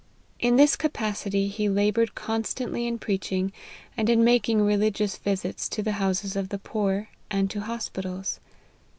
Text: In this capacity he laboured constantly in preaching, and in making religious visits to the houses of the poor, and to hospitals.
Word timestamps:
In 0.39 0.55
this 0.55 0.75
capacity 0.75 1.47
he 1.47 1.69
laboured 1.69 2.15
constantly 2.15 2.87
in 2.87 2.97
preaching, 2.97 3.53
and 3.95 4.09
in 4.09 4.23
making 4.23 4.59
religious 4.63 5.15
visits 5.15 5.69
to 5.69 5.83
the 5.83 5.91
houses 6.01 6.35
of 6.35 6.49
the 6.49 6.57
poor, 6.57 7.09
and 7.29 7.51
to 7.51 7.61
hospitals. 7.61 8.39